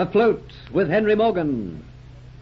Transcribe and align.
Afloat 0.00 0.42
with 0.72 0.88
Henry 0.88 1.14
Morgan. 1.14 1.84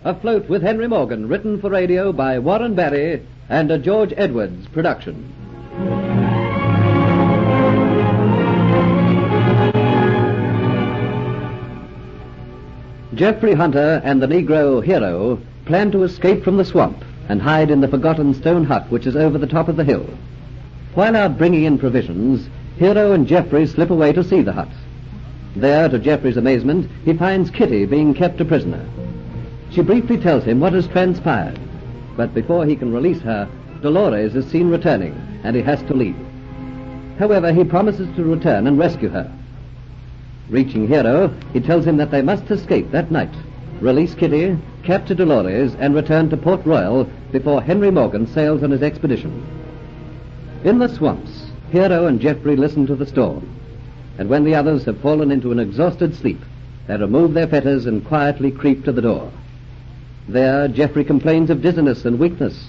Afloat 0.05 0.49
with 0.49 0.63
Henry 0.63 0.87
Morgan, 0.87 1.27
written 1.27 1.61
for 1.61 1.69
radio 1.69 2.13
by 2.13 2.39
Warren 2.39 2.77
Barry 2.77 3.21
and 3.49 3.69
a 3.73 3.79
George 3.81 4.15
Edwards 4.17 4.69
production. 4.69 5.17
Jeffrey 13.17 13.55
Hunter 13.55 14.01
and 14.05 14.23
the 14.23 14.29
Negro 14.29 14.81
hero 14.81 15.41
plan 15.65 15.91
to 15.91 16.05
escape 16.05 16.45
from 16.45 16.59
the 16.59 16.65
swamp 16.65 17.05
and 17.29 17.43
hide 17.43 17.73
in 17.73 17.81
the 17.81 17.89
forgotten 17.89 18.35
stone 18.35 18.63
hut 18.63 18.89
which 18.89 19.05
is 19.05 19.17
over 19.17 19.37
the 19.37 19.49
top 19.49 19.67
of 19.67 19.75
the 19.75 19.83
hill. 19.83 20.09
While 20.95 21.17
out 21.17 21.37
bringing 21.37 21.65
in 21.65 21.77
provisions, 21.77 22.49
Hero 22.79 23.11
and 23.11 23.27
Jeffrey 23.27 23.67
slip 23.67 23.91
away 23.91 24.13
to 24.13 24.23
see 24.23 24.43
the 24.43 24.53
hut. 24.53 24.69
There, 25.57 25.89
to 25.89 25.99
Jeffrey's 25.99 26.37
amazement, 26.37 26.91
he 27.05 27.15
finds 27.15 27.51
Kitty 27.51 27.87
being 27.87 28.15
kept 28.15 28.41
a 28.41 28.45
prisoner. 28.45 28.85
She 29.71 29.83
briefly 29.83 30.17
tells 30.17 30.45
him 30.45 30.61
what 30.61 30.73
has 30.73 30.87
transpired, 30.87 31.59
but 32.17 32.35
before 32.35 32.67
he 32.67 32.77
can 32.77 32.93
release 32.93 33.21
her, 33.21 33.49
Dolores 33.81 34.35
is 34.35 34.47
seen 34.47 34.71
returning, 34.71 35.15
and 35.45 35.55
he 35.55 35.63
has 35.63 35.83
to 35.85 35.95
leave. 35.95 36.17
However, 37.19 37.53
he 37.53 37.65
promises 37.65 38.09
to 38.17 38.25
return 38.25 38.67
and 38.67 38.79
rescue 38.79 39.09
her. 39.09 39.33
Reaching 40.49 40.89
Hero, 40.89 41.35
he 41.53 41.61
tells 41.61 41.85
him 41.85 41.97
that 41.99 42.11
they 42.11 42.23
must 42.23 42.51
escape 42.51 42.91
that 42.91 43.11
night, 43.11 43.35
release 43.81 44.15
Kitty, 44.15 44.57
capture 44.83 45.15
Dolores, 45.15 45.75
and 45.79 45.95
return 45.95 46.31
to 46.31 46.37
Port 46.37 46.65
Royal 46.65 47.05
before 47.33 47.63
Henry 47.63 47.91
Morgan 47.91 48.27
sails 48.27 48.63
on 48.63 48.71
his 48.71 48.83
expedition. 48.83 49.45
In 50.65 50.79
the 50.79 50.89
swamps, 50.89 51.51
Hero 51.71 52.07
and 52.07 52.21
Jeffrey 52.21 52.57
listen 52.57 52.87
to 52.87 52.97
the 52.97 53.07
storm, 53.07 53.58
and 54.19 54.29
when 54.29 54.45
the 54.45 54.55
others 54.55 54.85
have 54.85 55.01
fallen 55.01 55.31
into 55.31 55.53
an 55.53 55.61
exhausted 55.61 56.15
sleep, 56.17 56.41
they 56.89 56.97
remove 56.97 57.35
their 57.35 57.47
fetters 57.47 57.87
and 57.87 58.07
quietly 58.07 58.51
creep 58.51 58.85
to 58.85 58.93
the 58.93 59.03
door. 59.03 59.33
There, 60.27 60.69
Jeffrey 60.69 61.05
complains 61.05 61.51
of 61.51 61.63
dizziness 61.63 62.05
and 62.05 62.19
weakness, 62.19 62.69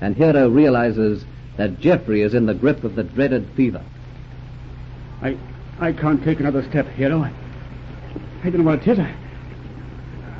and 0.00 0.16
Hero 0.16 0.48
realizes 0.48 1.24
that 1.56 1.78
Jeffrey 1.78 2.22
is 2.22 2.34
in 2.34 2.46
the 2.46 2.54
grip 2.54 2.84
of 2.84 2.96
the 2.96 3.04
dreaded 3.04 3.48
fever. 3.54 3.82
I 5.22 5.36
I 5.78 5.92
can't 5.92 6.22
take 6.22 6.40
another 6.40 6.62
step, 6.68 6.86
Hero. 6.88 7.20
I, 7.22 7.32
I 8.44 8.50
don't 8.50 8.58
know 8.58 8.70
what 8.70 8.86
it 8.86 8.88
is. 8.88 8.98
I, 8.98 9.14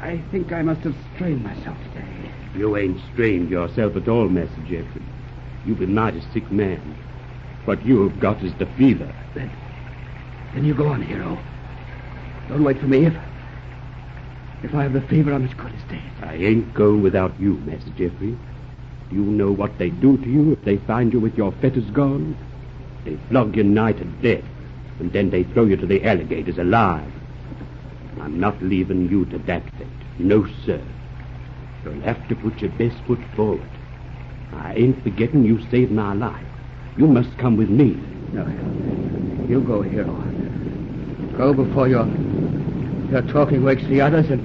I 0.02 0.22
think 0.30 0.52
I 0.52 0.62
must 0.62 0.80
have 0.82 0.94
strained 1.14 1.44
myself 1.44 1.78
today. 1.94 2.32
You 2.56 2.76
ain't 2.76 3.00
strained 3.12 3.50
yourself 3.50 3.96
at 3.96 4.08
all, 4.08 4.28
Master 4.28 4.60
Jeffrey. 4.62 5.02
You've 5.64 5.78
been 5.78 5.94
mighty 5.94 6.22
sick 6.32 6.50
man. 6.50 6.96
What 7.64 7.84
you've 7.86 8.18
got 8.18 8.42
is 8.42 8.52
the 8.54 8.66
fever. 8.66 9.14
Then, 10.54 10.64
you 10.64 10.74
go 10.74 10.88
on, 10.88 11.02
Hero. 11.02 11.38
Don't 12.48 12.64
wait 12.64 12.80
for 12.80 12.86
me. 12.86 13.06
If, 13.06 13.14
if 14.62 14.74
I 14.74 14.82
have 14.82 14.92
the 14.92 15.00
fever, 15.02 15.32
I'm 15.32 15.44
as 15.44 15.54
good 15.54 15.72
as 15.72 15.82
dead. 15.88 16.02
I 16.22 16.34
ain't 16.34 16.74
going 16.74 17.02
without 17.02 17.38
you, 17.40 17.54
Master 17.58 17.90
Jeffrey. 17.90 18.36
Do 19.10 19.16
you 19.16 19.22
know 19.22 19.52
what 19.52 19.78
they 19.78 19.90
do 19.90 20.16
to 20.16 20.28
you 20.28 20.52
if 20.52 20.62
they 20.64 20.76
find 20.78 21.12
you 21.12 21.20
with 21.20 21.36
your 21.36 21.52
fetters 21.52 21.88
gone? 21.90 22.36
They 23.04 23.16
flog 23.28 23.56
you 23.56 23.64
nigh 23.64 23.92
to 23.92 24.04
death, 24.04 24.44
and 24.98 25.12
then 25.12 25.30
they 25.30 25.44
throw 25.44 25.64
you 25.64 25.76
to 25.76 25.86
the 25.86 26.04
alligators 26.04 26.58
alive. 26.58 27.10
I'm 28.20 28.38
not 28.38 28.62
leaving 28.62 29.08
you 29.08 29.24
to 29.26 29.38
that 29.38 29.62
fate. 29.78 29.88
No, 30.18 30.46
sir. 30.66 30.80
You'll 31.84 32.00
have 32.02 32.28
to 32.28 32.36
put 32.36 32.60
your 32.60 32.70
best 32.72 32.96
foot 33.06 33.20
forward. 33.34 33.68
I 34.52 34.74
ain't 34.74 35.02
forgetting 35.02 35.44
you 35.44 35.64
saved 35.70 35.92
my 35.92 36.12
life. 36.12 36.44
You 36.96 37.06
must 37.06 37.36
come 37.38 37.56
with 37.56 37.70
me. 37.70 37.98
No, 38.32 38.46
you 39.48 39.60
go, 39.60 39.82
Hero. 39.82 40.29
Go 41.36 41.54
before 41.54 41.88
your 41.88 42.06
your 43.10 43.22
talking 43.22 43.64
wakes 43.64 43.84
the 43.84 44.00
others, 44.00 44.30
and 44.30 44.40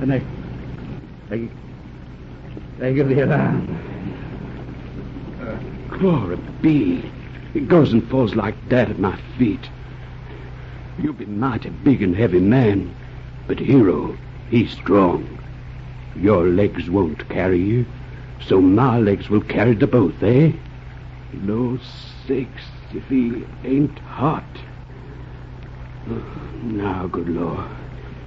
and 0.00 0.10
they 0.10 0.22
they 1.28 1.48
they 2.78 2.94
give 2.94 3.08
the 3.08 3.20
alarm. 3.20 3.78
Glory 5.90 6.36
be. 6.60 7.10
It 7.54 7.68
goes 7.68 7.92
and 7.92 8.08
falls 8.08 8.34
like 8.34 8.56
that 8.70 8.90
at 8.90 8.98
my 8.98 9.16
feet. 9.38 9.68
You've 10.98 11.18
been 11.18 11.38
mighty 11.38 11.70
big 11.70 12.02
and 12.02 12.16
heavy 12.16 12.40
man, 12.40 12.94
but 13.46 13.58
Hero, 13.58 14.16
he's 14.50 14.70
strong. 14.72 15.38
Your 16.16 16.46
legs 16.46 16.88
won't 16.90 17.28
carry 17.28 17.60
you, 17.60 17.86
so 18.46 18.60
my 18.60 18.98
legs 18.98 19.28
will 19.28 19.42
carry 19.42 19.74
the 19.74 19.86
both, 19.86 20.22
eh? 20.22 20.52
No 21.32 21.78
sakes, 22.26 22.62
if 22.94 23.04
he 23.08 23.44
ain't 23.64 23.98
hot. 24.00 24.44
Now, 26.06 27.06
good 27.06 27.28
Lord, 27.28 27.68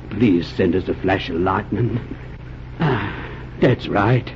please 0.10 0.48
send 0.48 0.76
us 0.76 0.88
a 0.88 0.94
flash 0.94 1.30
of 1.30 1.36
lightning. 1.36 2.00
Ah, 2.80 3.14
that's 3.60 3.88
right. 3.88 4.32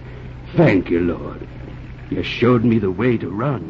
Thank 0.55 0.89
you, 0.89 0.99
Lord. 0.99 1.47
You 2.09 2.23
showed 2.23 2.63
me 2.63 2.79
the 2.79 2.91
way 2.91 3.17
to 3.17 3.29
run. 3.29 3.61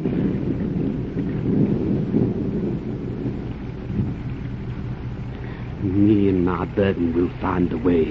Me 5.82 6.28
and 6.28 6.44
my 6.44 6.64
burden 6.64 7.14
will 7.14 7.30
find 7.40 7.70
the 7.70 7.78
way. 7.78 8.06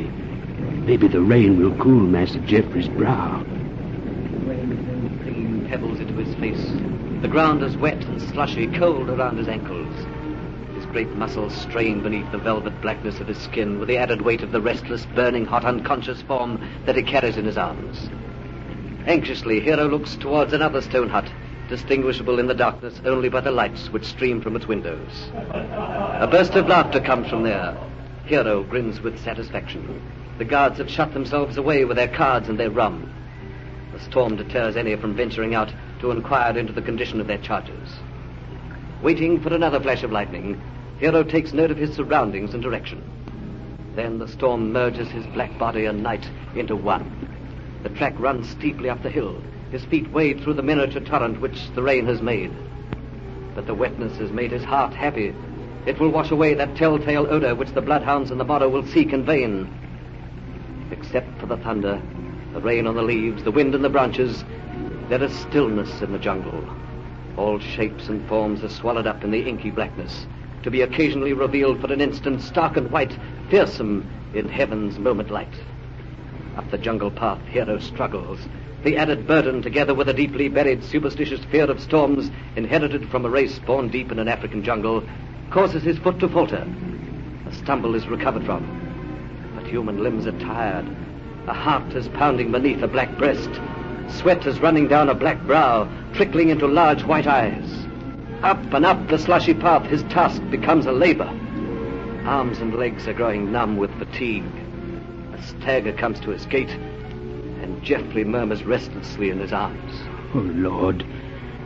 Maybe 0.85 1.07
the 1.07 1.21
rain 1.21 1.59
will 1.59 1.75
cool 1.77 1.99
Master 1.99 2.39
Jeffrey's 2.39 2.87
brow. 2.87 3.43
The 3.43 4.45
Rain 4.45 5.19
flinging 5.23 5.67
pebbles 5.67 5.99
into 5.99 6.13
his 6.15 6.33
face. 6.35 6.71
The 7.21 7.27
ground 7.27 7.63
is 7.63 7.75
wet 7.77 8.03
and 8.05 8.21
slushy, 8.21 8.67
cold 8.67 9.09
around 9.09 9.37
his 9.37 9.47
ankles. 9.47 9.93
Great 10.91 11.15
muscles 11.15 11.53
strain 11.53 12.01
beneath 12.01 12.31
the 12.31 12.39
velvet 12.39 12.81
blackness 12.81 13.19
of 13.19 13.27
his 13.27 13.37
skin 13.37 13.77
with 13.77 13.87
the 13.87 13.97
added 13.97 14.23
weight 14.23 14.41
of 14.41 14.51
the 14.51 14.59
restless, 14.59 15.05
burning, 15.05 15.45
hot, 15.45 15.63
unconscious 15.63 16.19
form 16.23 16.59
that 16.87 16.95
he 16.95 17.03
carries 17.03 17.37
in 17.37 17.45
his 17.45 17.59
arms. 17.59 18.09
Anxiously, 19.05 19.59
Hero 19.59 19.87
looks 19.87 20.15
towards 20.15 20.51
another 20.51 20.81
stone 20.81 21.07
hut, 21.07 21.31
distinguishable 21.67 22.39
in 22.39 22.47
the 22.47 22.55
darkness 22.55 22.99
only 23.05 23.29
by 23.29 23.39
the 23.39 23.51
lights 23.51 23.91
which 23.91 24.03
stream 24.03 24.41
from 24.41 24.55
its 24.55 24.67
windows. 24.67 25.29
A 25.33 26.27
burst 26.29 26.55
of 26.55 26.67
laughter 26.67 26.99
comes 26.99 27.29
from 27.29 27.43
there. 27.43 27.77
Hero 28.25 28.63
grins 28.63 28.99
with 28.99 29.23
satisfaction. 29.23 30.01
The 30.39 30.45
guards 30.45 30.79
have 30.79 30.89
shut 30.89 31.13
themselves 31.13 31.57
away 31.57 31.85
with 31.85 31.97
their 31.97 32.07
cards 32.07 32.49
and 32.49 32.59
their 32.59 32.71
rum. 32.71 33.07
The 33.93 33.99
storm 33.99 34.37
deters 34.37 34.75
any 34.75 34.95
from 34.95 35.13
venturing 35.13 35.53
out 35.53 35.71
to 35.99 36.09
inquire 36.09 36.57
into 36.57 36.73
the 36.73 36.81
condition 36.81 37.21
of 37.21 37.27
their 37.27 37.37
charges. 37.37 37.93
Waiting 39.03 39.39
for 39.39 39.53
another 39.53 39.79
flash 39.79 40.03
of 40.03 40.11
lightning, 40.11 40.59
Hero 40.99 41.23
takes 41.23 41.53
note 41.53 41.71
of 41.71 41.77
his 41.77 41.95
surroundings 41.95 42.53
and 42.53 42.61
direction. 42.61 43.01
Then 43.95 44.19
the 44.19 44.27
storm 44.27 44.73
merges 44.73 45.09
his 45.09 45.25
black 45.27 45.57
body 45.57 45.85
and 45.85 46.03
night 46.03 46.29
into 46.55 46.75
one. 46.75 47.29
The 47.83 47.89
track 47.89 48.19
runs 48.19 48.49
steeply 48.49 48.89
up 48.89 49.01
the 49.01 49.09
hill. 49.09 49.41
His 49.71 49.85
feet 49.85 50.11
wade 50.11 50.41
through 50.41 50.55
the 50.55 50.61
miniature 50.61 51.01
torrent 51.01 51.39
which 51.39 51.71
the 51.73 51.81
rain 51.81 52.05
has 52.07 52.21
made. 52.21 52.51
But 53.55 53.65
the 53.65 53.73
wetness 53.73 54.17
has 54.17 54.31
made 54.31 54.51
his 54.51 54.63
heart 54.65 54.93
happy. 54.93 55.33
It 55.85 55.99
will 55.99 56.09
wash 56.09 56.31
away 56.31 56.53
that 56.55 56.75
telltale 56.75 57.27
odor 57.29 57.55
which 57.55 57.71
the 57.71 57.81
bloodhounds 57.81 58.29
in 58.29 58.37
the 58.37 58.43
bottom 58.43 58.71
will 58.73 58.85
seek 58.85 59.13
in 59.13 59.23
vain. 59.23 59.69
Except 60.91 61.39
for 61.39 61.45
the 61.45 61.57
thunder, 61.57 62.01
the 62.53 62.59
rain 62.59 62.87
on 62.87 62.95
the 62.95 63.03
leaves, 63.03 63.43
the 63.43 63.51
wind 63.51 63.73
in 63.73 63.83
the 63.83 63.89
branches, 63.89 64.43
there 65.07 65.23
is 65.23 65.33
stillness 65.39 66.01
in 66.01 66.11
the 66.11 66.19
jungle. 66.19 66.61
All 67.37 67.57
shapes 67.59 68.09
and 68.09 68.27
forms 68.27 68.63
are 68.65 68.69
swallowed 68.69 69.07
up 69.07 69.23
in 69.23 69.31
the 69.31 69.47
inky 69.47 69.71
blackness, 69.71 70.27
to 70.63 70.71
be 70.71 70.81
occasionally 70.81 71.33
revealed 71.33 71.79
for 71.81 71.91
an 71.91 72.01
instant 72.01 72.41
stark 72.41 72.77
and 72.77 72.91
white, 72.91 73.17
fearsome 73.49 74.09
in 74.33 74.47
heaven's 74.47 74.99
moment 74.99 75.31
light. 75.31 75.53
Up 76.57 76.69
the 76.71 76.77
jungle 76.77 77.11
path, 77.11 77.41
Hero 77.47 77.79
struggles. 77.79 78.39
The 78.83 78.97
added 78.97 79.27
burden, 79.27 79.61
together 79.61 79.93
with 79.93 80.09
a 80.09 80.13
deeply 80.13 80.47
buried 80.47 80.83
superstitious 80.83 81.43
fear 81.45 81.69
of 81.69 81.81
storms 81.81 82.31
inherited 82.55 83.09
from 83.09 83.25
a 83.25 83.29
race 83.29 83.59
born 83.59 83.89
deep 83.89 84.11
in 84.11 84.19
an 84.19 84.27
African 84.27 84.63
jungle, 84.63 85.03
causes 85.51 85.83
his 85.83 85.97
foot 85.97 86.19
to 86.19 86.29
falter. 86.29 86.67
A 87.45 87.53
stumble 87.53 87.95
is 87.95 88.07
recovered 88.07 88.45
from. 88.45 88.63
But 89.55 89.67
human 89.67 90.03
limbs 90.03 90.27
are 90.27 90.39
tired. 90.39 90.85
A 91.47 91.53
heart 91.53 91.93
is 91.93 92.07
pounding 92.09 92.51
beneath 92.51 92.81
a 92.83 92.87
black 92.87 93.17
breast. 93.17 93.49
Sweat 94.07 94.45
is 94.45 94.59
running 94.59 94.87
down 94.87 95.09
a 95.09 95.15
black 95.15 95.41
brow, 95.43 95.89
trickling 96.13 96.49
into 96.49 96.67
large 96.67 97.03
white 97.03 97.27
eyes. 97.27 97.68
Up 98.43 98.73
and 98.73 98.85
up 98.85 99.09
the 99.09 99.19
slushy 99.19 99.53
path, 99.53 99.85
his 99.85 100.01
task 100.03 100.41
becomes 100.49 100.85
a 100.85 100.93
labor. 100.93 101.27
Arms 102.23 102.59
and 102.59 102.73
legs 102.73 103.05
are 103.05 103.13
growing 103.13 103.51
numb 103.51 103.75
with 103.75 103.93
fatigue. 103.99 104.45
A 105.33 105.43
stagger 105.43 105.91
comes 105.91 106.21
to 106.21 106.29
his 106.29 106.45
gait, 106.45 106.69
and 106.69 107.83
Geoffrey 107.83 108.23
murmurs 108.23 108.63
restlessly 108.63 109.29
in 109.29 109.39
his 109.39 109.51
arms. 109.51 109.93
Oh, 110.33 110.39
Lord, 110.39 111.05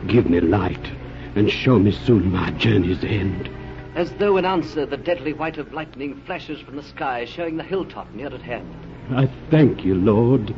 give 0.08 0.28
me 0.28 0.40
light 0.40 0.90
and 1.36 1.48
show 1.48 1.78
me 1.78 1.92
soon 1.92 2.32
my 2.32 2.50
journey's 2.52 3.04
end. 3.04 3.48
As 3.94 4.10
though 4.14 4.36
in 4.36 4.44
answer, 4.44 4.84
the 4.84 4.96
deadly 4.96 5.32
white 5.32 5.58
of 5.58 5.72
lightning 5.72 6.20
flashes 6.26 6.60
from 6.60 6.74
the 6.74 6.82
sky, 6.82 7.24
showing 7.24 7.56
the 7.56 7.62
hilltop 7.62 8.12
near 8.14 8.34
at 8.34 8.42
hand. 8.42 8.74
I 9.10 9.30
thank 9.48 9.84
you, 9.84 9.94
Lord. 9.94 10.52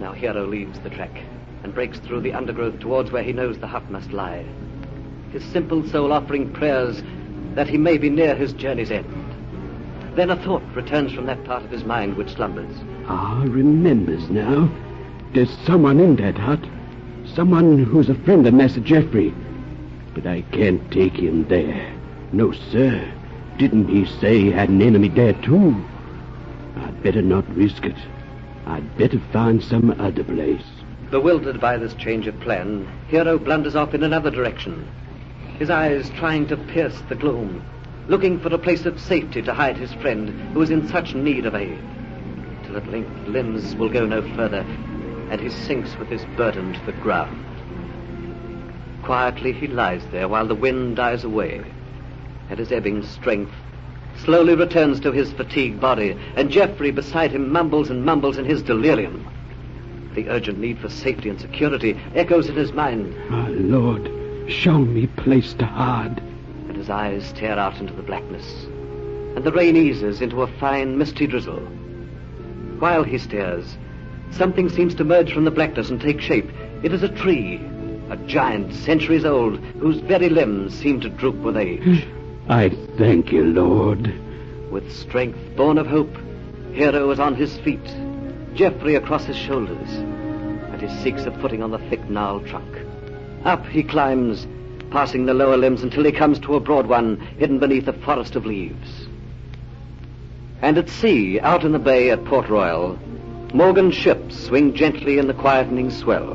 Now 0.00 0.12
Hero 0.14 0.46
leaves 0.46 0.80
the 0.80 0.90
track 0.90 1.16
and 1.62 1.72
breaks 1.72 2.00
through 2.00 2.22
the 2.22 2.32
undergrowth 2.32 2.80
towards 2.80 3.12
where 3.12 3.22
he 3.22 3.32
knows 3.32 3.58
the 3.58 3.68
hut 3.68 3.88
must 3.88 4.10
lie. 4.10 4.44
His 5.32 5.44
simple 5.44 5.86
soul 5.86 6.12
offering 6.12 6.52
prayers 6.52 7.02
that 7.54 7.68
he 7.68 7.78
may 7.78 7.98
be 7.98 8.10
near 8.10 8.34
his 8.34 8.52
journey's 8.52 8.90
end. 8.90 9.06
Then 10.16 10.30
a 10.30 10.36
thought 10.36 10.62
returns 10.74 11.12
from 11.12 11.26
that 11.26 11.44
part 11.44 11.62
of 11.62 11.70
his 11.70 11.84
mind 11.84 12.16
which 12.16 12.34
slumbers. 12.34 12.76
Ah, 13.06 13.44
remembers 13.46 14.28
now. 14.28 14.68
There's 15.32 15.56
someone 15.64 16.00
in 16.00 16.16
that 16.16 16.36
hut. 16.36 16.60
Someone 17.34 17.84
who's 17.84 18.08
a 18.08 18.14
friend 18.14 18.46
of 18.46 18.54
Master 18.54 18.80
Geoffrey. 18.80 19.32
But 20.14 20.26
I 20.26 20.42
can't 20.52 20.90
take 20.90 21.14
him 21.14 21.46
there. 21.46 21.92
No, 22.32 22.50
sir. 22.52 23.12
Didn't 23.56 23.88
he 23.88 24.06
say 24.06 24.40
he 24.40 24.50
had 24.50 24.68
an 24.68 24.82
enemy 24.82 25.08
there, 25.08 25.34
too? 25.34 25.76
I'd 26.76 27.02
better 27.02 27.22
not 27.22 27.48
risk 27.54 27.84
it. 27.84 27.96
I'd 28.66 28.96
better 28.98 29.20
find 29.32 29.62
some 29.62 29.90
other 30.00 30.24
place. 30.24 30.64
Bewildered 31.10 31.60
by 31.60 31.76
this 31.76 31.94
change 31.94 32.26
of 32.26 32.38
plan, 32.40 32.88
Hero 33.08 33.38
blunders 33.38 33.76
off 33.76 33.94
in 33.94 34.02
another 34.02 34.30
direction, 34.30 34.88
his 35.60 35.68
eyes 35.68 36.08
trying 36.16 36.46
to 36.46 36.56
pierce 36.56 36.98
the 37.10 37.14
gloom, 37.14 37.62
looking 38.08 38.40
for 38.40 38.48
a 38.48 38.58
place 38.58 38.86
of 38.86 38.98
safety 38.98 39.42
to 39.42 39.52
hide 39.52 39.76
his 39.76 39.92
friend 39.92 40.30
who 40.54 40.62
is 40.62 40.70
in 40.70 40.88
such 40.88 41.14
need 41.14 41.44
of 41.44 41.54
aid, 41.54 41.78
till 42.64 42.78
at 42.78 42.88
length 42.88 43.28
limbs 43.28 43.76
will 43.76 43.90
go 43.90 44.06
no 44.06 44.22
further, 44.34 44.64
and 45.30 45.38
he 45.38 45.50
sinks 45.50 45.94
with 45.98 46.08
his 46.08 46.24
burden 46.34 46.72
to 46.72 46.80
the 46.86 46.92
ground. 46.92 47.44
Quietly 49.04 49.52
he 49.52 49.66
lies 49.66 50.02
there 50.10 50.28
while 50.28 50.46
the 50.46 50.54
wind 50.54 50.96
dies 50.96 51.24
away, 51.24 51.62
and 52.48 52.58
his 52.58 52.72
ebbing 52.72 53.04
strength 53.04 53.52
slowly 54.16 54.54
returns 54.54 54.98
to 55.00 55.12
his 55.12 55.30
fatigued 55.30 55.78
body, 55.78 56.18
and 56.36 56.50
Geoffrey 56.50 56.90
beside 56.90 57.32
him 57.32 57.52
mumbles 57.52 57.90
and 57.90 58.02
mumbles 58.02 58.38
in 58.38 58.46
his 58.46 58.62
delirium. 58.62 59.28
The 60.14 60.26
urgent 60.30 60.58
need 60.58 60.78
for 60.78 60.88
safety 60.88 61.28
and 61.28 61.38
security 61.38 62.00
echoes 62.14 62.48
in 62.48 62.56
his 62.56 62.72
mind. 62.72 63.14
My 63.28 63.48
Lord, 63.48 64.19
show 64.50 64.78
me 64.78 65.06
place 65.06 65.54
to 65.54 65.64
hide. 65.64 66.18
And 66.68 66.76
his 66.76 66.90
eyes 66.90 67.24
stare 67.24 67.58
out 67.58 67.78
into 67.78 67.92
the 67.92 68.02
blackness, 68.02 68.64
and 69.36 69.44
the 69.44 69.52
rain 69.52 69.76
eases 69.76 70.20
into 70.20 70.42
a 70.42 70.58
fine, 70.58 70.98
misty 70.98 71.26
drizzle. 71.26 71.60
While 72.78 73.04
he 73.04 73.18
stares, 73.18 73.76
something 74.32 74.68
seems 74.68 74.94
to 74.96 75.04
merge 75.04 75.32
from 75.32 75.44
the 75.44 75.50
blackness 75.50 75.90
and 75.90 76.00
take 76.00 76.20
shape. 76.20 76.50
It 76.82 76.92
is 76.92 77.02
a 77.02 77.08
tree, 77.08 77.60
a 78.10 78.16
giant, 78.26 78.74
centuries 78.74 79.24
old, 79.24 79.58
whose 79.80 79.98
very 80.00 80.28
limbs 80.28 80.74
seem 80.74 81.00
to 81.00 81.08
droop 81.08 81.36
with 81.36 81.56
age. 81.56 82.06
I 82.48 82.70
thank 82.98 83.32
you, 83.32 83.44
Lord. 83.44 84.12
With 84.70 84.90
strength 84.92 85.38
born 85.56 85.78
of 85.78 85.86
hope, 85.86 86.14
Hero 86.72 87.10
is 87.10 87.20
on 87.20 87.34
his 87.34 87.56
feet, 87.58 87.84
Geoffrey 88.54 88.94
across 88.94 89.24
his 89.24 89.36
shoulders, 89.36 89.88
and 89.90 90.80
he 90.80 90.88
seeks 91.02 91.24
a 91.24 91.32
footing 91.40 91.62
on 91.62 91.70
the 91.70 91.78
thick 91.90 92.08
gnarled 92.08 92.46
trunk. 92.46 92.89
Up 93.44 93.66
he 93.66 93.82
climbs, 93.82 94.46
passing 94.90 95.26
the 95.26 95.34
lower 95.34 95.56
limbs 95.56 95.82
until 95.82 96.04
he 96.04 96.12
comes 96.12 96.38
to 96.40 96.56
a 96.56 96.60
broad 96.60 96.86
one 96.86 97.16
hidden 97.38 97.58
beneath 97.58 97.88
a 97.88 97.92
forest 97.92 98.36
of 98.36 98.46
leaves. 98.46 99.06
And 100.62 100.76
at 100.76 100.90
sea, 100.90 101.40
out 101.40 101.64
in 101.64 101.72
the 101.72 101.78
bay 101.78 102.10
at 102.10 102.24
Port 102.24 102.48
Royal, 102.48 102.98
Morgan's 103.54 103.94
ships 103.94 104.36
swing 104.36 104.74
gently 104.74 105.18
in 105.18 105.26
the 105.26 105.34
quietening 105.34 105.90
swell, 105.90 106.32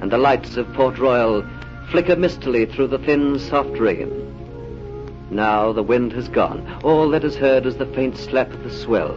and 0.00 0.10
the 0.10 0.18
lights 0.18 0.56
of 0.56 0.72
Port 0.74 0.98
Royal 0.98 1.44
flicker 1.90 2.16
mistily 2.16 2.66
through 2.66 2.88
the 2.88 2.98
thin, 2.98 3.38
soft 3.38 3.78
rain. 3.78 4.20
Now 5.30 5.72
the 5.72 5.82
wind 5.82 6.12
has 6.12 6.28
gone. 6.28 6.80
All 6.82 7.08
that 7.10 7.24
is 7.24 7.36
heard 7.36 7.66
is 7.66 7.76
the 7.76 7.86
faint 7.86 8.16
slap 8.16 8.52
of 8.52 8.62
the 8.62 8.70
swell 8.70 9.12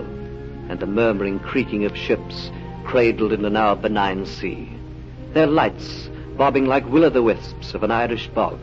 and 0.69 0.80
the 0.80 0.88
murmuring 0.88 1.40
creaking 1.40 1.86
of 1.86 1.98
ships 1.98 2.52
cradled 2.86 3.31
in 3.31 3.42
the 3.42 3.50
now 3.50 3.75
benign 3.75 4.25
sea. 4.25 4.69
Their 5.34 5.48
lights 5.48 6.10
bobbing 6.38 6.66
like 6.66 6.86
will-o'-the-wisps 6.86 7.74
of 7.74 7.84
an 7.84 7.92
Irish 7.92 8.28
bog. 8.30 8.60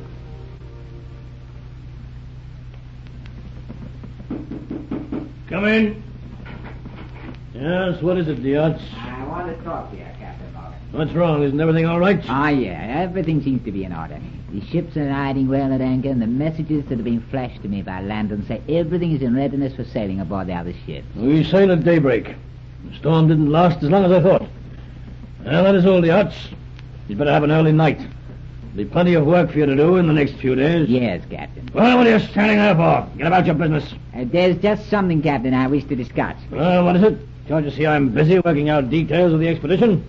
Come 5.48 5.64
in. 5.66 6.02
Yes, 7.52 8.02
what 8.02 8.18
is 8.18 8.28
it, 8.28 8.42
Diaz? 8.42 8.80
I 8.96 9.24
want 9.26 9.56
to 9.56 9.64
talk 9.64 9.90
to 9.90 9.96
you, 9.96 10.04
Captain 10.18 10.52
Morgan. 10.52 10.78
What's 10.92 11.12
wrong? 11.12 11.42
Isn't 11.42 11.60
everything 11.60 11.86
all 11.86 12.00
right? 12.00 12.20
Ah, 12.28 12.48
yeah, 12.48 13.02
everything 13.02 13.42
seems 13.42 13.64
to 13.64 13.72
be 13.72 13.84
in 13.84 13.92
order. 13.92 14.20
The 14.52 14.64
ships 14.66 14.96
are 14.96 15.06
riding 15.08 15.48
well 15.48 15.72
at 15.72 15.80
anchor, 15.80 16.08
and 16.08 16.22
the 16.22 16.26
messages 16.26 16.84
that 16.86 16.96
have 16.96 17.04
been 17.04 17.20
flashed 17.30 17.62
to 17.62 17.68
me 17.68 17.82
by 17.82 18.00
Landon 18.02 18.46
say 18.46 18.62
everything 18.68 19.12
is 19.12 19.22
in 19.22 19.36
readiness 19.36 19.74
for 19.74 19.84
sailing 19.84 20.20
aboard 20.20 20.46
the 20.46 20.54
other 20.54 20.74
ships. 20.86 21.06
We 21.16 21.44
sail 21.44 21.70
at 21.72 21.84
daybreak. 21.84 22.34
The 22.84 22.96
storm 22.98 23.28
didn't 23.28 23.50
last 23.50 23.82
as 23.82 23.90
long 23.90 24.04
as 24.04 24.12
I 24.12 24.22
thought. 24.22 24.48
Well, 25.44 25.64
that 25.64 25.74
is 25.74 25.86
all, 25.86 26.00
Diaz. 26.00 26.34
You'd 27.08 27.18
better 27.18 27.32
have 27.32 27.42
an 27.44 27.50
early 27.50 27.72
night. 27.72 27.98
There'll 27.98 28.76
be 28.76 28.84
plenty 28.86 29.14
of 29.14 29.26
work 29.26 29.52
for 29.52 29.58
you 29.58 29.66
to 29.66 29.76
do 29.76 29.96
in 29.96 30.06
the 30.06 30.12
next 30.12 30.34
few 30.34 30.54
days. 30.54 30.88
Yes, 30.88 31.22
Captain. 31.30 31.68
Well, 31.72 31.98
what 31.98 32.06
are 32.06 32.10
you 32.10 32.18
standing 32.18 32.56
there 32.56 32.74
for? 32.74 33.08
Get 33.16 33.26
about 33.26 33.46
your 33.46 33.54
business. 33.54 33.92
Uh, 34.14 34.24
there's 34.24 34.56
just 34.56 34.88
something, 34.90 35.22
Captain, 35.22 35.54
I 35.54 35.66
wish 35.66 35.84
to 35.84 35.96
discuss. 35.96 36.36
Well, 36.50 36.84
what 36.84 36.96
is 36.96 37.02
it? 37.02 37.18
Can't 37.46 37.64
you 37.64 37.70
see 37.70 37.86
I'm 37.86 38.08
busy 38.08 38.38
working 38.40 38.70
out 38.70 38.88
details 38.90 39.32
of 39.32 39.40
the 39.40 39.48
expedition? 39.48 40.02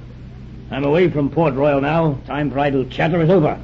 I'm 0.72 0.84
away 0.84 1.12
from 1.12 1.30
Port 1.30 1.54
Royal 1.54 1.82
now. 1.82 2.18
Time 2.26 2.50
for 2.50 2.60
idle 2.60 2.86
chatter 2.86 3.22
is 3.22 3.30
over. 3.30 3.60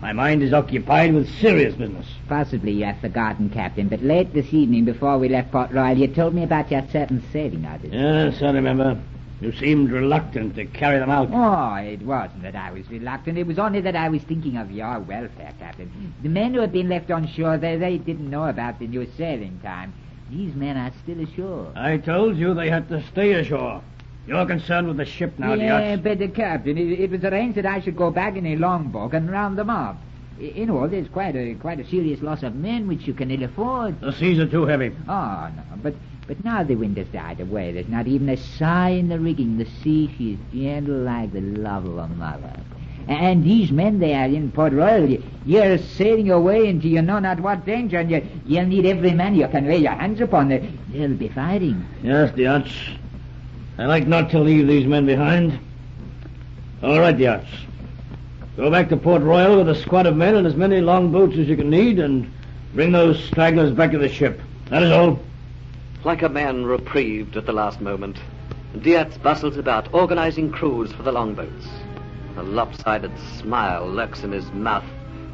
My 0.00 0.12
mind 0.12 0.42
is 0.42 0.52
occupied 0.52 1.14
with 1.14 1.28
serious 1.38 1.76
business. 1.76 2.06
Possibly 2.28 2.72
you 2.72 2.84
have 2.86 2.98
forgotten, 3.00 3.50
Captain, 3.50 3.86
but 3.86 4.02
late 4.02 4.32
this 4.32 4.52
evening 4.52 4.84
before 4.84 5.18
we 5.18 5.28
left 5.28 5.52
Port 5.52 5.70
Royal, 5.70 5.96
you 5.96 6.08
told 6.08 6.34
me 6.34 6.42
about 6.42 6.70
your 6.72 6.84
certain 6.90 7.22
sailing 7.32 7.64
orders. 7.64 7.92
Yes, 7.92 8.42
I 8.42 8.50
remember. 8.50 9.00
You 9.42 9.50
seemed 9.50 9.90
reluctant 9.90 10.54
to 10.54 10.66
carry 10.66 11.00
them 11.00 11.10
out. 11.10 11.28
Oh, 11.32 11.74
it 11.74 12.00
wasn't 12.02 12.44
that 12.44 12.54
I 12.54 12.70
was 12.70 12.88
reluctant. 12.88 13.36
It 13.38 13.46
was 13.46 13.58
only 13.58 13.80
that 13.80 13.96
I 13.96 14.08
was 14.08 14.22
thinking 14.22 14.56
of 14.56 14.70
your 14.70 15.00
welfare, 15.00 15.52
Captain. 15.58 16.14
The 16.22 16.28
men 16.28 16.54
who 16.54 16.60
had 16.60 16.70
been 16.70 16.88
left 16.88 17.10
on 17.10 17.26
shore, 17.26 17.58
they, 17.58 17.76
they 17.76 17.98
didn't 17.98 18.30
know 18.30 18.44
about 18.44 18.78
the 18.78 18.86
new 18.86 19.04
sailing 19.16 19.58
time. 19.60 19.92
These 20.30 20.54
men 20.54 20.76
are 20.76 20.92
still 21.02 21.20
ashore. 21.20 21.72
I 21.74 21.96
told 21.96 22.36
you 22.36 22.54
they 22.54 22.70
had 22.70 22.88
to 22.90 23.02
stay 23.08 23.32
ashore. 23.32 23.82
You're 24.28 24.46
concerned 24.46 24.86
with 24.86 24.98
the 24.98 25.04
ship 25.04 25.36
now, 25.40 25.54
yeah, 25.54 25.96
Diaz. 25.96 26.00
but 26.04 26.20
the 26.20 26.28
captain, 26.28 26.78
it, 26.78 27.00
it 27.00 27.10
was 27.10 27.24
arranged 27.24 27.56
that 27.58 27.66
I 27.66 27.80
should 27.80 27.96
go 27.96 28.12
back 28.12 28.36
in 28.36 28.46
a 28.46 28.54
longboat 28.56 29.12
and 29.12 29.28
round 29.28 29.58
them 29.58 29.68
up. 29.68 29.96
In 30.38 30.70
all, 30.70 30.86
there's 30.86 31.08
quite 31.08 31.34
a 31.34 31.54
quite 31.54 31.80
a 31.80 31.86
serious 31.88 32.22
loss 32.22 32.42
of 32.44 32.54
men, 32.54 32.86
which 32.86 33.06
you 33.06 33.14
can 33.14 33.30
ill 33.30 33.42
afford. 33.42 34.00
The 34.00 34.12
seas 34.12 34.38
are 34.38 34.46
too 34.46 34.64
heavy. 34.64 34.92
Oh 35.08 35.50
no, 35.54 35.62
but 35.82 35.94
but 36.26 36.42
now 36.44 36.62
the 36.62 36.74
wind 36.76 36.96
has 36.96 37.08
died 37.08 37.40
away. 37.40 37.72
There's 37.72 37.88
not 37.88 38.06
even 38.06 38.28
a 38.28 38.36
sigh 38.36 38.90
in 38.90 39.08
the 39.08 39.18
rigging. 39.18 39.58
The 39.58 39.66
sea, 39.82 40.12
she's 40.16 40.38
gentle 40.54 40.96
like 40.96 41.32
the 41.32 41.40
love 41.40 41.84
of 41.86 41.98
a 41.98 42.08
mother. 42.08 42.52
And 43.08 43.42
these 43.44 43.72
men, 43.72 43.98
they 43.98 44.14
are 44.14 44.26
in 44.26 44.52
Port 44.52 44.72
Royal. 44.72 45.08
You- 45.10 45.22
You're 45.44 45.76
sailing 45.78 46.30
away 46.30 46.68
into 46.68 46.86
you 46.88 47.02
know 47.02 47.18
not 47.18 47.40
what 47.40 47.66
danger, 47.66 47.98
and 47.98 48.08
you, 48.10 48.24
you'll 48.46 48.66
need 48.66 48.86
every 48.86 49.10
man 49.12 49.34
you 49.34 49.48
can 49.48 49.66
lay 49.66 49.78
your 49.78 49.92
hands 49.92 50.20
upon. 50.20 50.48
They- 50.48 50.68
They'll 50.92 51.08
be 51.14 51.28
fighting. 51.28 51.84
Yes, 52.02 52.32
Diaz. 52.32 52.66
I 53.78 53.86
like 53.86 54.06
not 54.06 54.30
to 54.30 54.38
leave 54.38 54.68
these 54.68 54.86
men 54.86 55.04
behind. 55.06 55.58
All 56.82 57.00
right, 57.00 57.16
Diaz. 57.16 57.44
Go 58.56 58.70
back 58.70 58.88
to 58.90 58.96
Port 58.96 59.22
Royal 59.22 59.56
with 59.56 59.68
a 59.68 59.74
squad 59.74 60.06
of 60.06 60.16
men 60.16 60.36
and 60.36 60.46
as 60.46 60.54
many 60.54 60.80
longboats 60.80 61.36
as 61.38 61.48
you 61.48 61.56
can 61.56 61.70
need, 61.70 61.98
and 61.98 62.30
bring 62.74 62.92
those 62.92 63.22
stragglers 63.24 63.72
back 63.72 63.90
to 63.92 63.98
the 63.98 64.08
ship. 64.08 64.40
That 64.68 64.82
is 64.84 64.92
all. 64.92 65.18
Like 66.04 66.22
a 66.22 66.28
man 66.28 66.64
reprieved 66.64 67.36
at 67.36 67.46
the 67.46 67.52
last 67.52 67.80
moment, 67.80 68.18
Diaz 68.80 69.18
bustles 69.18 69.56
about, 69.56 69.94
organizing 69.94 70.50
crews 70.50 70.90
for 70.92 71.04
the 71.04 71.12
longboats. 71.12 71.68
A 72.36 72.42
lopsided 72.42 73.12
smile 73.38 73.86
lurks 73.86 74.24
in 74.24 74.32
his 74.32 74.50
mouth, 74.50 74.84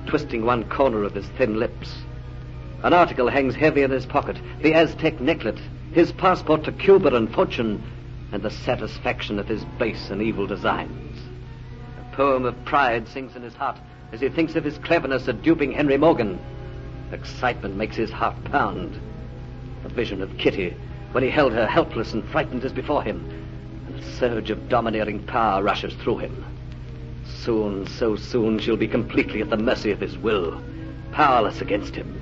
twisting 0.06 0.44
one 0.44 0.68
corner 0.68 1.04
of 1.04 1.14
his 1.14 1.26
thin 1.38 1.58
lips. 1.58 2.02
An 2.82 2.92
article 2.92 3.28
hangs 3.28 3.54
heavy 3.54 3.80
in 3.80 3.90
his 3.90 4.04
pocket, 4.04 4.36
the 4.60 4.74
Aztec 4.74 5.20
necklet, 5.20 5.58
his 5.92 6.12
passport 6.12 6.64
to 6.64 6.72
Cuba 6.72 7.14
and 7.14 7.32
fortune, 7.32 7.82
and 8.32 8.42
the 8.42 8.50
satisfaction 8.50 9.38
of 9.38 9.48
his 9.48 9.64
base 9.78 10.10
and 10.10 10.20
evil 10.20 10.46
designs. 10.46 11.18
A 11.98 12.14
poem 12.14 12.44
of 12.44 12.64
pride 12.66 13.08
sings 13.08 13.36
in 13.36 13.42
his 13.42 13.54
heart 13.54 13.78
as 14.12 14.20
he 14.20 14.28
thinks 14.28 14.54
of 14.54 14.64
his 14.64 14.76
cleverness 14.76 15.28
at 15.28 15.40
duping 15.40 15.72
Henry 15.72 15.96
Morgan. 15.96 16.38
Excitement 17.10 17.76
makes 17.76 17.96
his 17.96 18.10
heart 18.10 18.44
pound. 18.44 19.00
Vision 19.98 20.22
of 20.22 20.38
Kitty, 20.38 20.76
when 21.10 21.24
he 21.24 21.28
held 21.28 21.52
her 21.52 21.66
helpless 21.66 22.12
and 22.12 22.24
frightened 22.24 22.64
as 22.64 22.72
before 22.72 23.02
him, 23.02 23.28
and 23.88 23.96
a 23.96 24.02
surge 24.04 24.48
of 24.48 24.68
domineering 24.68 25.24
power 25.24 25.60
rushes 25.60 25.92
through 25.94 26.18
him. 26.18 26.44
Soon, 27.24 27.84
so 27.84 28.14
soon, 28.14 28.60
she'll 28.60 28.76
be 28.76 28.86
completely 28.86 29.40
at 29.40 29.50
the 29.50 29.56
mercy 29.56 29.90
of 29.90 29.98
his 29.98 30.16
will, 30.16 30.62
powerless 31.10 31.60
against 31.60 31.96
him, 31.96 32.14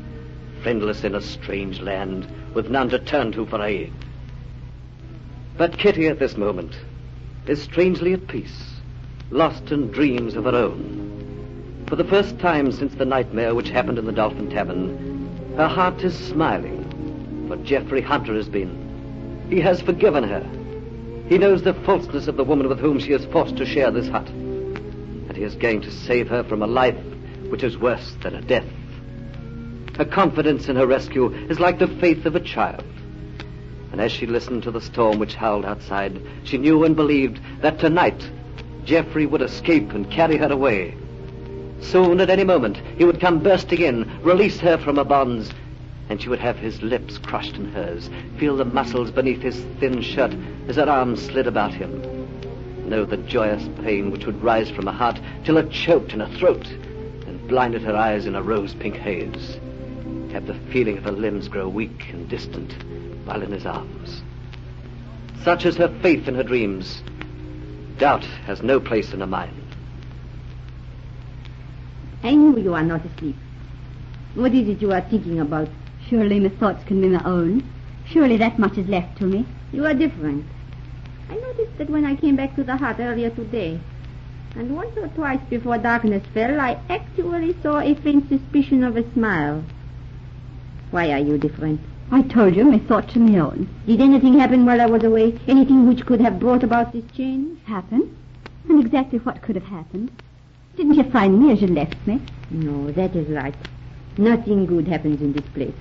friendless 0.63 1.05
in 1.05 1.15
a 1.15 1.21
strange 1.21 1.83
land, 1.83 2.27
with 2.55 2.71
none 2.71 2.89
to 2.89 2.99
turn 2.99 3.31
to 3.33 3.45
for 3.45 3.63
aid. 3.63 3.93
But 5.59 5.77
Kitty 5.77 6.07
at 6.07 6.19
this 6.19 6.39
moment 6.39 6.79
is 7.47 7.63
strangely 7.63 8.15
at 8.15 8.27
peace, 8.27 8.81
lost 9.31 9.71
in 9.71 9.91
dreams 9.91 10.35
of 10.35 10.45
her 10.45 10.57
own. 10.57 11.85
For 11.89 11.97
the 11.97 12.05
first 12.05 12.39
time 12.39 12.73
since 12.73 12.95
the 12.95 13.05
nightmare 13.05 13.55
which 13.55 13.69
happened 13.69 13.99
in 13.99 14.07
the 14.07 14.13
Dolphin 14.13 14.49
Tavern, 14.49 15.55
her 15.59 15.69
heart 15.69 16.03
is 16.05 16.19
smiling, 16.19 16.76
for 17.47 17.57
Geoffrey 17.59 18.01
Hunter 18.01 18.35
has 18.35 18.49
been. 18.49 19.47
He 19.49 19.61
has 19.61 19.81
forgiven 19.81 20.25
her. 20.25 20.45
He 21.29 21.39
knows 21.39 21.63
the 21.63 21.75
falseness 21.75 22.29
of 22.29 22.37
the 22.37 22.45
woman 22.45 22.69
with 22.69 22.79
whom 22.79 22.99
she 22.99 23.13
is 23.13 23.25
forced 23.27 23.57
to 23.57 23.67
share 23.67 23.91
this 23.91 24.09
hut. 24.09 24.29
And 24.29 25.37
he 25.37 25.43
is 25.43 25.55
going 25.55 25.81
to 25.83 25.91
save 25.91 26.29
her 26.29 26.45
from 26.45 26.63
a 26.63 26.67
life 26.67 26.99
which 27.49 27.63
is 27.63 27.79
worse 27.79 28.15
than 28.23 28.35
a 28.35 28.43
death. 28.43 28.67
Her 29.97 30.05
confidence 30.05 30.69
in 30.69 30.77
her 30.77 30.87
rescue 30.87 31.33
is 31.49 31.59
like 31.59 31.79
the 31.79 31.89
faith 31.89 32.27
of 32.27 32.37
a 32.37 32.41
child. 32.41 32.85
And 33.93 34.01
as 34.01 34.13
she 34.13 34.27
listened 34.27 34.63
to 34.65 34.71
the 34.71 34.81
storm 34.81 35.19
which 35.19 35.35
howled 35.35 35.65
outside, 35.65 36.21
she 36.45 36.59
knew 36.59 36.85
and 36.85 36.95
believed 36.95 37.41
that 37.63 37.79
tonight 37.79 38.31
Geoffrey 38.85 39.27
would 39.27 39.43
escape 39.43 39.93
and 39.93 40.11
carry 40.11 40.37
her 40.37 40.53
away. 40.53 40.97
Soon, 41.81 42.21
at 42.21 42.31
any 42.31 42.45
moment, 42.45 42.79
he 42.97 43.05
would 43.05 43.21
come 43.21 43.43
bursting 43.43 43.81
in, 43.81 44.23
release 44.23 44.59
her 44.61 44.77
from 44.79 44.97
her 44.97 45.05
bonds, 45.05 45.51
and 46.09 46.21
she 46.21 46.29
would 46.29 46.39
have 46.39 46.57
his 46.57 46.83
lips 46.83 47.19
crushed 47.19 47.57
in 47.57 47.71
hers, 47.73 48.09
feel 48.39 48.57
the 48.57 48.65
muscles 48.65 49.11
beneath 49.11 49.43
his 49.43 49.61
thin 49.81 50.01
shirt 50.01 50.35
as 50.69 50.77
her 50.77 50.89
arms 50.89 51.25
slid 51.25 51.47
about 51.47 51.73
him, 51.73 52.01
know 52.89 53.05
the 53.05 53.17
joyous 53.17 53.69
pain 53.83 54.11
which 54.11 54.27
would 54.27 54.43
rise 54.43 54.71
from 54.71 54.87
her 54.87 54.93
heart 54.93 55.21
till 55.45 55.57
it 55.57 55.71
choked 55.71 56.13
in 56.13 56.21
her 56.21 56.39
throat 56.39 56.67
and 56.67 57.49
blinded 57.49 57.83
her 57.83 57.97
eyes 57.97 58.27
in 58.27 58.35
a 58.37 58.43
rose-pink 58.43 58.97
haze, 58.97 59.59
have 60.33 60.47
the 60.47 60.55
feeling 60.73 60.99
of 60.99 61.05
her 61.05 61.13
limbs 61.13 61.49
grow 61.49 61.69
weak 61.69 62.11
and 62.11 62.29
distant 62.29 62.75
while 63.25 63.43
in 63.43 63.51
his 63.51 63.67
arms. 63.67 64.23
Such 65.43 65.65
is 65.65 65.77
her 65.77 65.89
faith 66.01 66.29
in 66.29 66.35
her 66.35 66.43
dreams. 66.43 67.03
Doubt 67.99 68.25
has 68.47 68.63
no 68.63 68.79
place 68.81 69.13
in 69.13 69.21
her 69.21 69.27
mind. 69.27 69.63
I 72.23 72.35
know 72.35 72.57
you 72.57 72.75
are 72.75 72.83
not 72.83 73.05
asleep. 73.05 73.37
What 74.35 74.53
is 74.53 74.69
it 74.69 74.83
you 74.83 74.93
are 74.93 75.01
thinking 75.01 75.41
about? 75.41 75.69
Surely 76.09 76.39
my 76.39 76.49
thoughts 76.51 76.85
can 76.85 77.01
be 77.01 77.09
my 77.09 77.23
own. 77.25 77.65
Surely 78.05 78.37
that 78.37 78.61
much 78.61 78.79
is 78.79 78.87
left 78.89 79.19
to 79.19 79.25
me. 79.25 79.45
You 79.73 79.85
are 79.87 79.95
different. 79.95 80.45
I 81.29 81.35
noticed 81.35 81.79
that 81.79 81.91
when 81.91 82.05
I 82.05 82.15
came 82.15 82.37
back 82.37 82.55
to 82.55 82.63
the 82.63 82.77
hut 82.77 83.01
earlier 83.01 83.31
today, 83.31 83.81
and 84.55 84.77
once 84.77 84.97
or 84.97 85.09
twice 85.09 85.41
before 85.51 85.79
darkness 85.79 86.25
fell, 86.33 86.61
I 86.61 86.79
actually 86.89 87.57
saw 87.61 87.81
a 87.81 87.97
faint 87.97 88.29
suspicion 88.29 88.85
of 88.85 88.97
a 88.97 89.13
smile. 89.15 89.65
Why 90.93 91.11
are 91.11 91.19
you 91.19 91.39
different? 91.39 91.81
I 92.13 92.23
told 92.23 92.55
you 92.55 92.65
my 92.65 92.79
thoughts 92.79 93.17
are 93.17 93.21
my 93.21 93.41
own. 93.41 93.69
Did 93.87 94.01
anything 94.01 94.39
happen 94.39 94.65
while 94.65 94.81
I 94.81 94.87
was 94.87 95.03
away? 95.03 95.37
Anything 95.49 95.89
which 95.89 96.07
could 96.07 96.21
have 96.21 96.39
brought 96.39 96.63
about 96.63 96.93
this 96.93 97.05
change? 97.17 97.59
Happen? 97.65 98.17
And 98.69 98.79
exactly 98.79 99.19
what 99.19 99.43
could 99.43 99.57
have 99.57 99.65
happened? 99.65 100.13
Didn't 100.77 100.95
you 100.95 101.11
find 101.11 101.41
me 101.41 101.51
as 101.51 101.61
you 101.61 101.67
left 101.67 101.97
me? 102.07 102.23
No, 102.51 102.93
that 102.93 103.17
is 103.17 103.29
right. 103.29 103.57
Nothing 104.17 104.67
good 104.67 104.87
happens 104.87 105.21
in 105.21 105.33
this 105.33 105.45
place. 105.53 105.75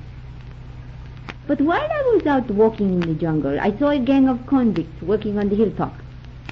But 1.47 1.61
while 1.61 1.87
I 1.91 2.01
was 2.13 2.25
out 2.25 2.49
walking 2.49 2.93
in 2.93 3.01
the 3.01 3.13
jungle, 3.13 3.59
I 3.59 3.77
saw 3.77 3.89
a 3.89 3.99
gang 3.99 4.27
of 4.27 4.47
convicts 4.47 5.01
working 5.03 5.37
on 5.37 5.49
the 5.49 5.55
hilltop. 5.55 5.93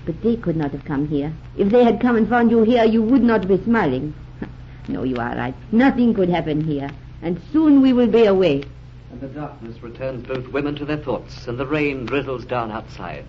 But 0.05 0.21
they 0.21 0.35
could 0.35 0.55
not 0.55 0.71
have 0.71 0.85
come 0.85 1.07
here. 1.07 1.33
If 1.57 1.69
they 1.69 1.83
had 1.83 1.99
come 1.99 2.15
and 2.15 2.29
found 2.29 2.51
you 2.51 2.61
here, 2.61 2.83
you 2.83 3.01
would 3.01 3.23
not 3.23 3.47
be 3.47 3.57
smiling. 3.63 4.13
no, 4.87 5.01
you 5.03 5.15
are 5.15 5.35
right. 5.35 5.55
Nothing 5.71 6.13
could 6.13 6.29
happen 6.29 6.63
here. 6.63 6.91
And 7.23 7.41
soon 7.51 7.81
we 7.81 7.91
will 7.91 8.07
be 8.07 8.25
away. 8.25 8.65
And 9.11 9.19
the 9.19 9.29
darkness 9.29 9.81
returns 9.81 10.27
both 10.27 10.47
women 10.49 10.75
to 10.75 10.85
their 10.85 10.97
thoughts, 10.97 11.47
and 11.47 11.57
the 11.57 11.65
rain 11.65 12.05
drizzles 12.05 12.45
down 12.45 12.71
outside. 12.71 13.25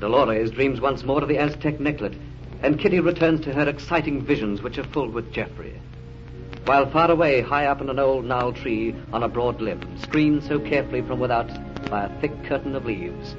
Dolores 0.00 0.52
dreams 0.52 0.80
once 0.80 1.04
more 1.04 1.20
of 1.20 1.28
the 1.28 1.38
Aztec 1.38 1.80
necklet, 1.80 2.14
and 2.62 2.78
Kitty 2.78 3.00
returns 3.00 3.40
to 3.42 3.52
her 3.52 3.68
exciting 3.68 4.22
visions 4.22 4.62
which 4.62 4.78
are 4.78 4.84
full 4.84 5.08
with 5.08 5.32
Geoffrey. 5.32 5.80
While 6.68 6.90
far 6.90 7.10
away, 7.10 7.40
high 7.40 7.64
up 7.64 7.80
in 7.80 7.88
an 7.88 7.98
old 7.98 8.26
gnarled 8.26 8.56
tree 8.56 8.94
on 9.10 9.22
a 9.22 9.28
broad 9.28 9.62
limb, 9.62 9.96
screened 9.98 10.44
so 10.44 10.60
carefully 10.60 11.00
from 11.00 11.18
without 11.18 11.48
by 11.88 12.04
a 12.04 12.20
thick 12.20 12.44
curtain 12.44 12.74
of 12.74 12.84
leaves, 12.84 13.36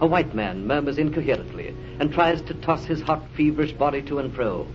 a 0.00 0.06
white 0.06 0.34
man 0.34 0.66
murmurs 0.66 0.96
incoherently 0.96 1.76
and 1.98 2.10
tries 2.10 2.40
to 2.40 2.54
toss 2.54 2.86
his 2.86 3.02
hot, 3.02 3.22
feverish 3.34 3.72
body 3.72 4.00
to 4.00 4.18
and 4.18 4.34
fro. 4.34 4.66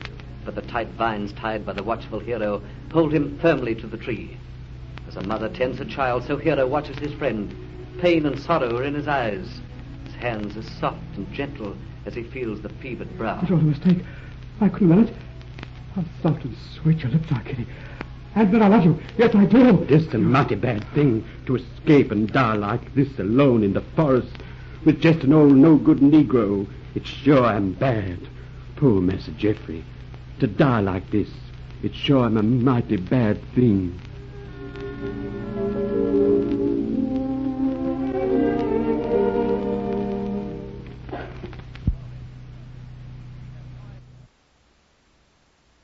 But 0.45 0.53
the 0.53 0.61
tight 0.61 0.89
vines 0.89 1.33
tied 1.33 1.65
by 1.65 1.73
the 1.73 1.81
watchful 1.81 2.19
hero 2.19 2.61
hold 2.91 3.11
him 3.11 3.39
firmly 3.39 3.73
to 3.73 3.87
the 3.87 3.97
tree. 3.97 4.37
As 5.07 5.15
a 5.15 5.23
mother 5.23 5.49
tends 5.49 5.79
a 5.79 5.85
child, 5.85 6.25
so 6.25 6.37
Hero 6.37 6.67
watches 6.67 6.99
his 6.99 7.13
friend. 7.13 7.55
Pain 8.01 8.27
and 8.27 8.39
sorrow 8.39 8.77
are 8.77 8.83
in 8.83 8.93
his 8.93 9.07
eyes. 9.07 9.61
His 10.05 10.13
hands 10.13 10.55
are 10.55 10.61
soft 10.79 11.17
and 11.17 11.33
gentle 11.33 11.75
as 12.05 12.13
he 12.13 12.21
feels 12.21 12.61
the 12.61 12.69
fevered 12.69 13.17
brow. 13.17 13.41
It 13.41 13.49
was 13.49 13.61
a 13.63 13.65
mistake. 13.65 14.05
I 14.61 14.69
couldn't 14.69 15.07
it. 15.07 15.15
How 15.95 16.03
soft 16.21 16.43
and 16.43 16.55
sweet 16.75 16.99
your 16.99 17.11
lips 17.11 17.31
are, 17.31 17.41
Kitty. 17.41 17.65
Then 18.35 18.61
I 18.61 18.67
love 18.67 18.83
you. 18.83 18.99
Yes, 19.17 19.33
I 19.33 19.45
do. 19.45 19.83
It 19.83 19.91
is 19.91 20.13
a 20.13 20.17
mighty 20.17 20.55
bad 20.55 20.85
thing 20.93 21.23
to 21.45 21.55
escape 21.55 22.11
and 22.11 22.31
die 22.31 22.55
like 22.55 22.93
this 22.93 23.17
alone 23.17 23.63
in 23.63 23.71
the 23.71 23.81
forest 23.95 24.37
with 24.83 24.99
just 24.99 25.23
an 25.23 25.31
old 25.31 25.55
no-good 25.55 25.99
Negro. 25.99 26.67
It's 26.95 27.07
sure 27.07 27.45
am 27.45 27.71
bad. 27.73 28.19
Poor 28.75 28.99
Master 28.99 29.31
Geoffrey. 29.31 29.85
To 30.41 30.47
die 30.47 30.81
like 30.81 31.09
this, 31.11 31.29
it's 31.81 31.95
sure 31.95 32.25
am 32.25 32.35
a 32.35 32.43
mighty 32.43 32.97
bad 32.97 33.39
thing. 33.53 33.99